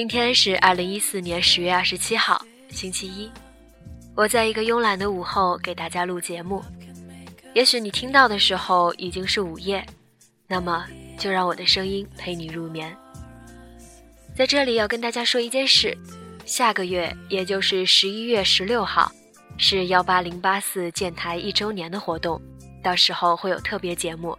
[0.00, 3.30] 今天是二零一四年十月二十七号，星期一。
[4.16, 6.64] 我在一个慵懒的午后给大家录节目，
[7.52, 9.84] 也许你听到的时候已经是午夜，
[10.48, 10.86] 那么
[11.18, 12.96] 就让我的声音陪你入眠。
[14.34, 15.94] 在这里要跟大家说一件事，
[16.46, 19.12] 下个月也就是十一月十六号，
[19.58, 22.40] 是幺八零八四建台一周年的活动，
[22.82, 24.34] 到时候会有特别节目。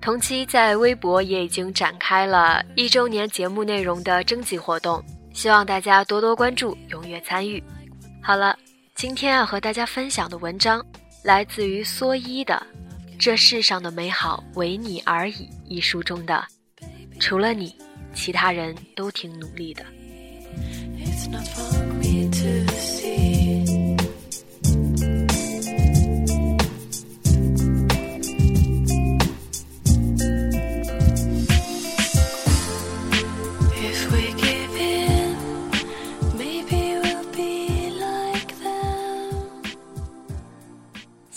[0.00, 5.02] 同期在微博也已经展开了一周年节目内容的征集活动，
[5.34, 7.62] 希望大家多多关注，踊跃参与。
[8.22, 8.56] 好了，
[8.94, 10.84] 今天要和大家分享的文章
[11.22, 12.54] 来自于蓑衣的
[13.18, 15.32] 《这世上的美好唯你而已》
[15.66, 16.44] 一书中的
[17.20, 17.74] “除了你，
[18.14, 19.84] 其他人都挺努力的”。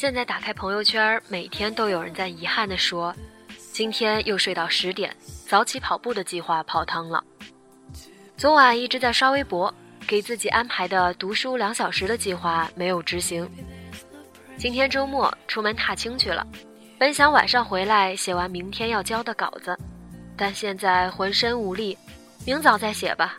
[0.02, 3.16] 现在打开朋友圈，每天都有人在遗憾地说
[3.72, 5.16] ：“今天又睡到十点，
[5.48, 7.24] 早起跑步的计划泡汤了。
[8.36, 9.72] 昨晚一直在刷微博，
[10.08, 13.48] 给自己安排的读书两小时的计划没有执行。
[14.58, 16.48] 今天周末出门踏青去了，
[16.98, 19.78] 本想晚上回来写完明天要交的稿子，
[20.36, 21.96] 但现在浑身无力，
[22.44, 23.38] 明早再写吧。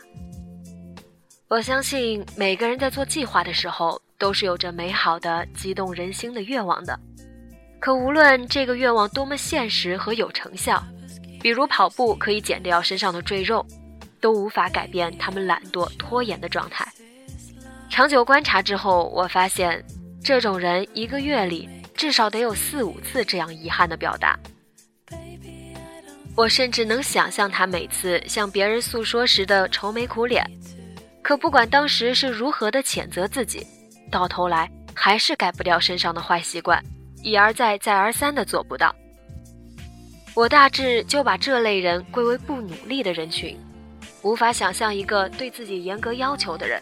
[1.49, 6.97] 我相信每个人在做计划的时候。”都是有着美好的、激动人心的愿望的，
[7.77, 10.81] 可无论这个愿望多么现实和有成效，
[11.41, 13.65] 比如跑步可以减掉身上的赘肉，
[14.21, 16.87] 都无法改变他们懒惰拖延的状态。
[17.89, 19.83] 长久观察之后，我发现
[20.23, 24.39] 这种人一个月里至少得有四五次这样遗憾的表达。
[26.37, 30.49] 我甚至能想象他每次向别人诉说时的愁眉苦脸，
[31.21, 33.67] 可不管当时是如何的谴责自己。
[34.13, 36.79] 到头来还是改不掉身上的坏习惯，
[37.23, 38.93] 一而再再而三的做不到。
[40.35, 43.57] 我大致就把这类人归为不努力的人群，
[44.21, 46.79] 无法想象一个对自己严格要求的人，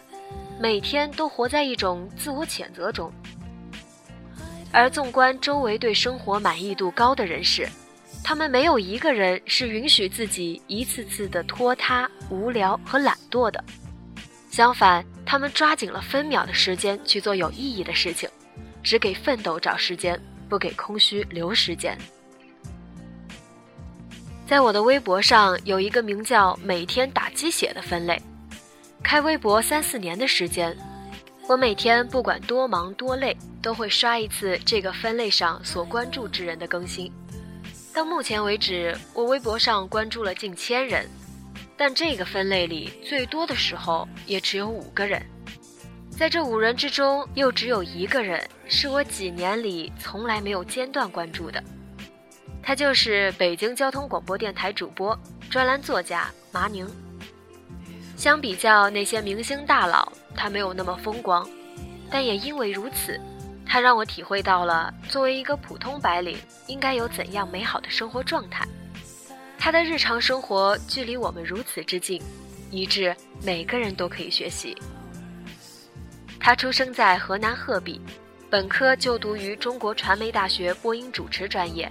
[0.60, 3.10] 每天都活在一种自我谴责中。
[4.70, 7.66] 而纵观周围对生活满意度高的人士，
[8.22, 13.62] 他们没有一个人是允许自己一次次的拖沓、无聊和懒惰的。
[14.50, 18.28] 相反，他们抓紧了分秒的时间去做有意义的事情，
[18.82, 21.96] 只给奋斗找时间，不给空虚留时间。
[24.46, 28.20] 在我的微博上有一个名叫“每天打鸡血”的分类，
[29.02, 30.76] 开微博三四年的时间，
[31.48, 37.10] 我每天不管多忙多累，都会刷一次这个分类上所关注之人的更新。
[37.94, 41.08] 到目前为止，我微博上关注了近千人。
[41.84, 45.20] 但这个分类里最多的时候也只有五个人，
[46.12, 51.60] 在这五人之中，又只有一个人是我几年里从来没有间断关注的，
[52.62, 55.18] 他就是北京交通广播电台主播、
[55.50, 56.88] 专栏作家麻宁。
[58.16, 61.44] 相比较那些明星大佬，他没有那么风光，
[62.08, 63.20] 但也因为如此，
[63.66, 66.38] 他让我体会到了作为一个普通白领
[66.68, 68.64] 应该有怎样美好的生活状态。
[69.64, 72.20] 他的日常生活距离我们如此之近，
[72.72, 73.14] 以致
[73.44, 74.76] 每个人都可以学习。
[76.40, 78.00] 他出生在河南鹤壁，
[78.50, 81.88] 本科就读于中国传媒大学播音主持专业，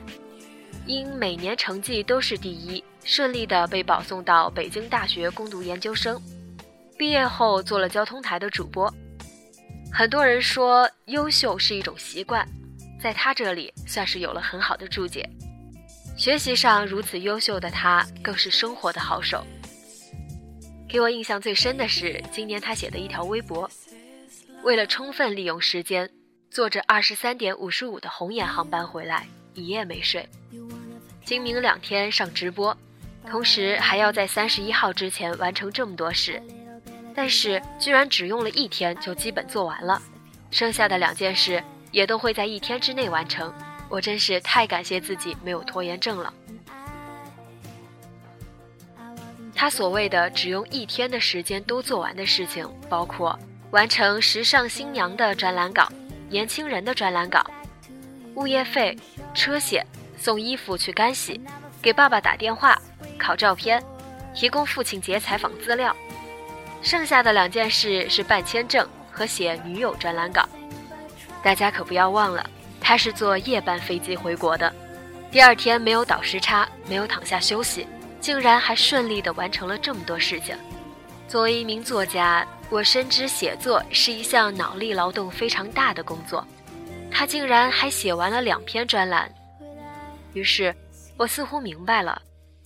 [0.86, 6.22] 因每年成绩都是第一，顺利的被保送到北京大学攻读研究生。
[6.98, 8.94] 毕业后做了交通台的主播。
[9.94, 12.46] 很多人说优秀是一种习惯，
[13.02, 15.26] 在他这里算是有了很好的注解。
[16.22, 19.44] 学习上如此优秀的他，更是生活的好手。
[20.88, 23.68] 给我印象最深的是今年他写的一条微博：
[24.62, 26.08] 为了充分利用时间，
[26.52, 29.26] 坐着二十三点五十五的红眼航班回来，
[29.56, 30.30] 一夜没睡。
[31.26, 32.78] 今明两天上直播，
[33.28, 36.40] 同时还要在三十一号之前完成这么多事，
[37.16, 40.00] 但是居然只用了一天就基本做完了，
[40.52, 43.52] 剩下的两件事也都会在一天之内完成。
[43.92, 46.34] 我真是太感谢自己没有拖延症了。
[49.54, 53.38] 他所谓的只用一天的时间都做完的事情，包括
[53.70, 55.88] 完成时尚新娘的专栏稿、
[56.30, 57.46] 年轻人的专栏稿、
[58.36, 58.98] 物业费、
[59.36, 59.86] 车险、
[60.18, 61.40] 送衣服去干洗、
[61.82, 62.82] 给爸爸打电话、
[63.20, 63.84] 考照片、
[64.34, 65.96] 提供父亲节采访资料。
[66.82, 70.48] 剩下的两件事是办签证和写女友专栏稿。
[71.44, 72.50] 大家可不要忘了。
[72.82, 74.74] 他是坐夜班飞机回国的，
[75.32, 77.88] 第二天没有倒时差，没有躺下休息，
[78.20, 80.58] 竟然还顺利地完成了这么多事情。
[81.28, 86.46] 作为一名作家，我深知写作是一项脑力劳动非常大的工作，
[87.10, 89.32] 他竟然还写完了两篇专栏。
[90.34, 90.76] 于是，
[91.16, 92.22] 我似乎明白了，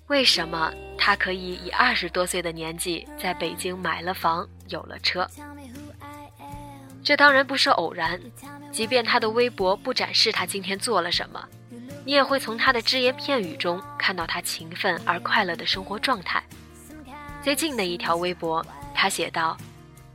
[0.07, 5.27] 为什么他可以以二十多岁的年纪在北京买了房，有了车。
[7.03, 8.19] 这当然不是偶然。
[8.75, 11.41] 即便他的微博不展示他今天做了什么，
[12.03, 16.43] 你也会从他的只言片语中看到他勤奋而快乐的生活状态。
[17.41, 18.61] 最近的一条微博，
[18.93, 19.55] 他写道：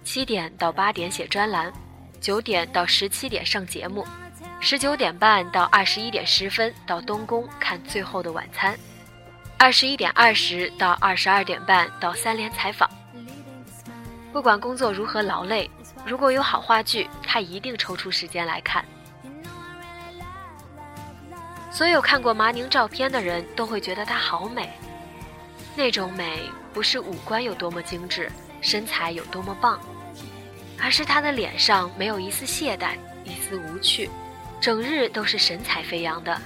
[0.04, 1.72] 七点到八点写专栏，
[2.20, 4.06] 九点到十七点上节目，
[4.60, 8.74] 十九点半到二十一点十分到东宫看《最后的晚餐》，
[9.56, 12.86] 二十一点二十到二十二点半到三联采访。
[14.34, 15.70] 不管工作如何劳累。
[16.06, 18.84] 如果有好话剧，他一定抽出时间来看。
[21.70, 24.68] 所有看过麻宁照片的人都会觉得她好美，
[25.76, 28.30] 那种美不是五官有多么精致，
[28.60, 29.80] 身材有多么棒，
[30.82, 34.10] 而是她的脸上没有一丝懈怠，一丝无趣，
[34.60, 36.36] 整日都是神采飞扬的。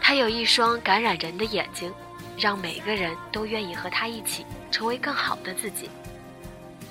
[0.00, 1.92] 她有一双感染人的眼睛，
[2.38, 5.90] 让每个人都愿意和她一起成为更好的自己。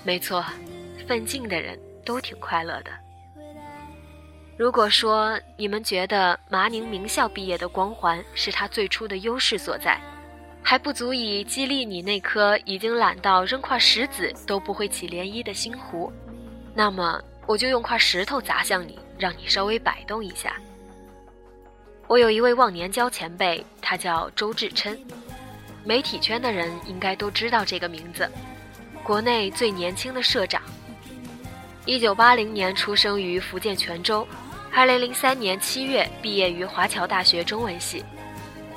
[0.04, 0.44] 没错。
[1.07, 2.92] 奋进的人都挺快乐的。
[4.57, 10.00] 如果说你们觉得麻宁名校毕业的光环是他最初的优势所在，
[10.63, 16.12] 还不足以激励你那颗已经懒到扔块石子都不会起涟漪的心湖，
[16.74, 20.56] 那么我就用块石头砸向你，让你稍微摆动一下。
[22.08, 24.98] 我有一位忘年交前辈，他叫周志琛，
[25.84, 28.30] 媒体圈的人应该都知道这个名字，
[29.04, 30.62] 国内最年轻的社长。
[31.86, 34.28] 一九八零年出生于福建泉州，
[34.74, 38.04] 二零零三年七月毕业于华侨大学中文系。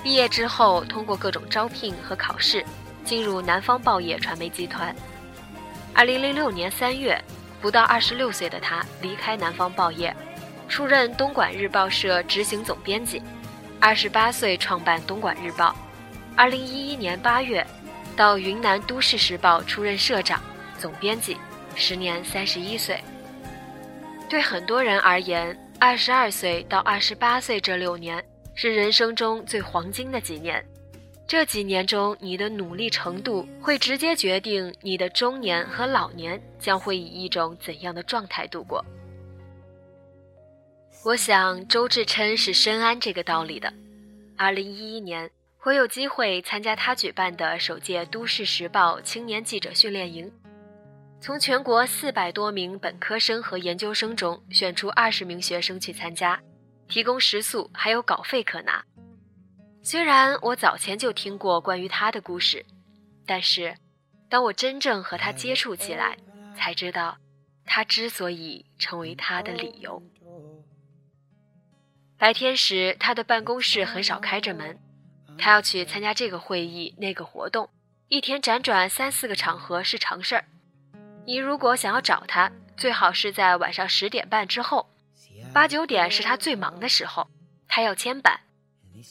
[0.02, 2.62] 毕业之后，通过各种招聘和考试，
[3.04, 4.94] 进入南方报业传媒集团。
[5.94, 7.18] 二零零六年三月，
[7.62, 10.14] 不到二十六岁的他离开南方报业，
[10.68, 13.22] 出任东莞日报社执行总编辑。
[13.80, 15.74] 二十八岁创办东莞日报。
[16.36, 17.66] 二零一一年八月，
[18.14, 20.38] 到云南都市时报出任社长、
[20.78, 21.38] 总编辑。
[21.74, 23.00] 时年三十一岁。
[24.28, 28.22] 对很多人而言，二十二岁到二十八岁这六年
[28.54, 30.64] 是人生中最黄金的几年。
[31.26, 38.84] 这几年中，你的努力程度会直接决定你的中年和老年将会以一种怎样的状态度过。
[41.04, 43.72] 我想，周志琛是深谙这个道理的。
[44.36, 45.30] 二零一一年，
[45.64, 50.32] 我有机会参加他举办的首届《都市时报》青年记者训练营。
[51.20, 56.40] 从全国四百多名本科生和研究生中选出二十名学生去参加，
[56.88, 58.84] 提供食宿，还有稿费可拿。
[59.82, 62.64] 虽然我早前就听过关于他的故事，
[63.26, 63.74] 但是
[64.28, 66.16] 当我真正和他接触起来，
[66.56, 67.16] 才知道
[67.64, 70.02] 他之所以成为他的理由。
[72.16, 74.78] 白天时，他的办公室很少开着门，
[75.36, 77.68] 他要去参加这个会议、那个活动，
[78.08, 80.44] 一天辗转三四个场合是常事儿。
[81.28, 84.88] 你如果想要找他，最好是在晚上十点半之后，
[85.52, 87.28] 八九点是他最忙的时候，
[87.68, 88.40] 他要签板。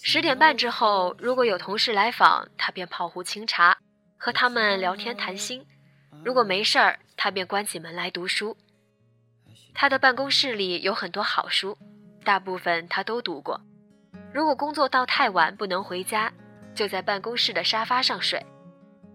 [0.01, 3.77] 十点半之后，如果有同事来访，他便泡壶清茶，
[4.17, 5.61] 和他们聊天谈心；
[6.25, 8.57] 如果没事儿，他便关起门来读书。
[9.75, 11.77] 他的办公室里有很多好书，
[12.23, 13.61] 大部分他都读过。
[14.33, 16.33] 如果工作到太晚不能回家，
[16.73, 18.43] 就在办公室的沙发上睡。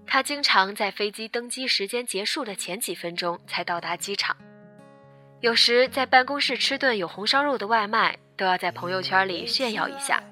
[0.06, 4.36] 他经常在飞机登机时间结束的前几分钟才到达机场，
[5.40, 10.22] 有时在办公室吃顿有红烧肉的外卖，都要在朋友圈里炫耀一下。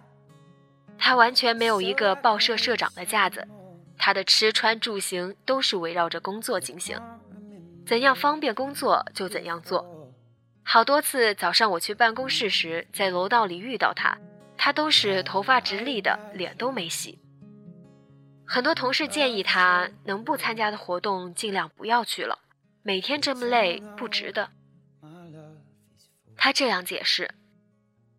[0.98, 3.48] 他完全没有一个报社社长的架子，
[3.96, 7.00] 他的吃穿住行都是围绕着工作进行，
[7.86, 9.86] 怎样方便工作就怎样做。
[10.62, 14.18] 好多次早上我去办公室时，在楼道里遇到他，
[14.58, 17.18] 他都是头发直立的，脸都没洗。
[18.52, 22.37] 很多同事建议他能不参加的活动尽量不要去了，
[22.83, 24.50] 每天这么累不值得。
[26.37, 27.33] 他这样解释：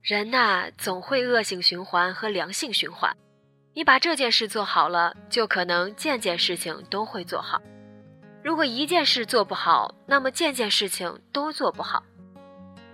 [0.01, 3.13] 人呐，总会恶性循环和良性循环。
[3.73, 7.61] 你把这件事做好了，就可能件件事情都会做好。
[8.41, 12.01] 如果一件事做不好，那么件件事情都做不好。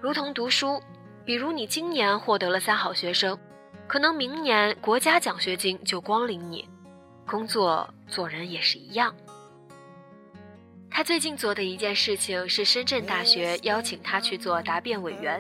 [0.02, 0.82] 如同读书，
[1.24, 3.38] 比如你今年获得了三好学生，
[3.88, 6.68] 可能明年国家奖学金就光临你。
[7.28, 9.14] 工作做人也是一样。
[10.90, 15.40] 他最近做的一件事情是深圳大学邀请他去做答辩委员。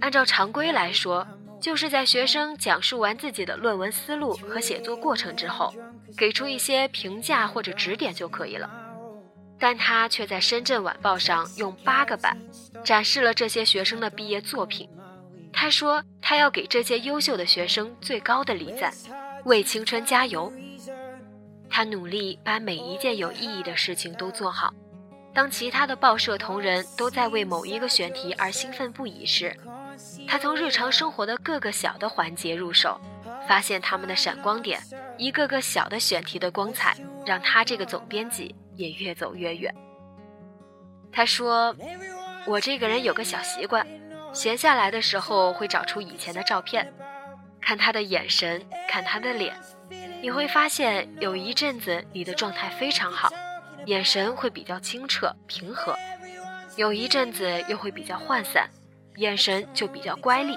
[0.00, 1.26] 按照常规来说，
[1.60, 5.74] 就是在学生讲述完自己的论文思路和写作过程之后，
[6.16, 8.70] 给出一些评价或者指点就可以了。
[9.58, 12.34] 但他却在深圳晚报上用八个版
[12.82, 14.88] 展示了这些学生的毕业作品。
[15.52, 18.90] 他说他要给这些优秀的学生最高的礼赞，
[19.44, 20.50] 为青春加油。
[21.80, 24.70] 他努力把每一件有意义的事情都做好。
[25.32, 29.56] 当其他的报社同仁都在为某一个选题而兴奋不已时，
[30.28, 33.00] 他从日常生活的各个小的环节入手，
[33.48, 34.78] 发现他们的闪光点，
[35.16, 36.94] 一个个小的选题的光彩，
[37.24, 38.54] 让他这个总编辑。
[38.76, 39.74] 也越走越远。
[41.10, 41.74] 他说
[42.46, 43.86] ：“我这个人有个小习惯，
[44.34, 46.92] 闲下来的时候会找出以前的照片，
[47.58, 49.54] 看他的眼神，看他的脸，
[50.22, 53.32] 你会发现有一阵子你的状态非常好，
[53.86, 55.94] 眼神会比较清澈平和；
[56.76, 58.68] 有一阵子又会比较涣散，
[59.16, 60.56] 眼神就比较乖戾。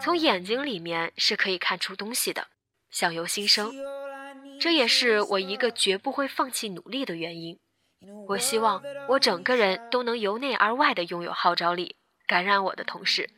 [0.00, 2.48] 从眼睛里面是可以看出东西的，
[2.90, 3.72] 相由心生。”
[4.60, 7.58] 这也是我一个绝不会放弃努力的原因。
[8.28, 13.28] 我希望我整个人都能由内而外的拥有号召力，感染我的同事。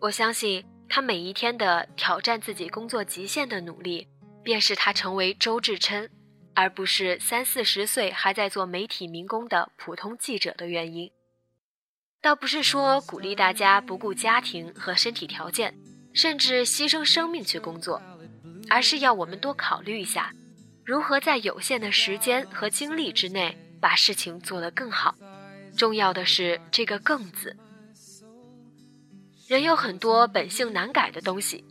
[0.00, 4.08] 我相信他每一天的挑战自己工作极限的努力，
[4.42, 6.10] 便是他成为周志琛，
[6.52, 11.08] 而不是三四十岁还在做媒体民工的普通记者的原因。
[12.20, 15.72] 倒不是说鼓励大家不顾家庭和身体条件，
[16.12, 18.02] 甚至牺牲生命去工作。
[18.68, 20.32] 而是要我们多考虑一下，
[20.84, 25.14] 如何在有限的时间和精力之内把事情做得更好。
[25.76, 27.56] 重要的是这个“更”字。
[29.50, 31.64] 人有很多本性难改的东西，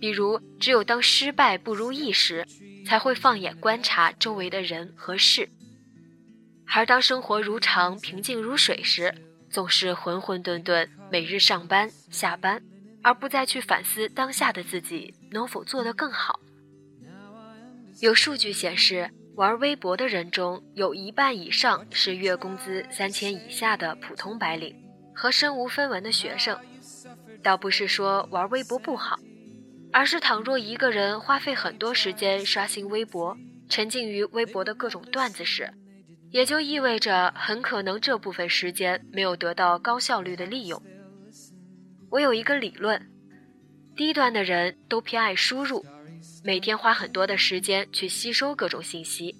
[0.00, 2.46] 比如只有当失败不如意时，
[2.86, 5.48] 才会放眼观察周围的人和事；
[6.64, 9.12] 而当生活如常、平静如水时，
[9.50, 12.62] 总是浑浑沌沌，每日上班下班，
[13.02, 16.38] 而不再去反思当下的自己能否做得更好。
[18.00, 24.72] 有数据显示，玩微博的人中有一半以上是月工资三千以下的普通白领
[25.12, 26.56] 和身无分文的学生。
[27.44, 29.18] 倒不是说玩微博不好，
[29.92, 33.36] 而是倘若一个人花费很多时间刷新微博，
[33.68, 35.70] 沉浸于微博的各种段子时，
[36.30, 40.82] 也就意味着很可能这部分时间没有得到高效率的利用。
[42.10, 43.10] 我有一个理论：
[43.94, 45.84] 低端的人都偏爱输入。
[46.42, 49.34] 每天花很多的时间去吸收各种信息，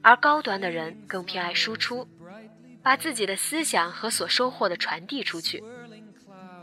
[0.00, 2.06] 而高端的人更偏爱输出，
[2.82, 5.62] 把自己的思想和所收获的传递出去。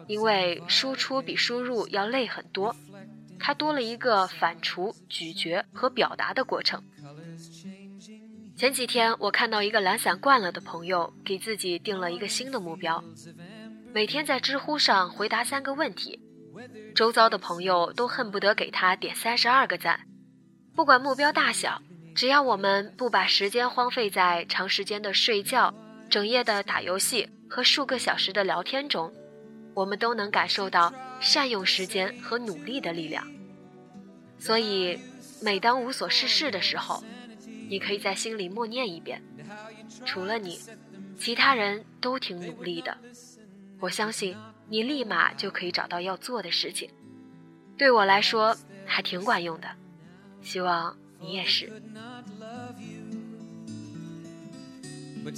[0.09, 2.75] 因为输出比输入要累很多，
[3.39, 6.83] 它多了一个反刍、咀嚼和表达的过程。
[8.57, 13.03] 前几天我看到一个懒散惯了的朋友给自己定了一个新的目标，
[13.93, 16.19] 每天在知乎上回答三个问题。
[16.95, 19.99] 周遭的朋友都恨不得给他点三十二个赞。
[20.75, 21.79] 不管目标大小，
[22.15, 25.71] 只要我们不把时间荒废在长时间的睡觉、
[26.09, 29.13] 整夜的打游戏和数个小时的聊天中，
[29.73, 33.25] 我们都能感受到善用时间和努力的力量。
[34.37, 34.99] 所以，
[35.41, 37.03] 每当无所事事的时候，
[37.69, 39.21] 你可以在心里默念一遍：
[40.05, 40.59] 除了你，
[41.17, 42.97] 其他人都挺努力的。
[43.79, 44.35] 我相信。
[44.71, 46.87] 你立马就可以找到要做的事情，
[47.75, 49.67] 对我来说还挺管用的，
[50.43, 51.71] 希望你也是。
[55.25, 55.35] But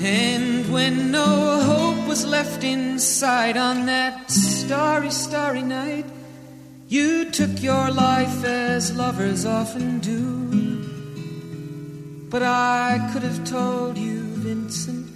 [0.00, 6.06] And when no hope was left inside on that starry, starry night,
[6.88, 10.38] you took your life as lovers often do.
[12.30, 15.06] But I could have told you, Vincent,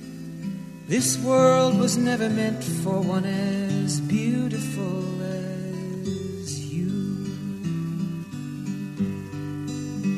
[0.89, 6.91] this world was never meant for one as beautiful as you.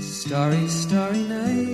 [0.01, 1.74] Starry, starry night.